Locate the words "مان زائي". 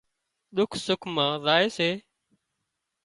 1.15-1.67